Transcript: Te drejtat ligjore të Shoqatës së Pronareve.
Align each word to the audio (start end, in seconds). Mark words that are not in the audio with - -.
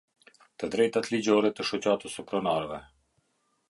Te 0.61 0.69
drejtat 0.77 1.11
ligjore 1.15 1.53
të 1.59 1.69
Shoqatës 1.71 2.19
së 2.19 2.29
Pronareve. 2.33 2.85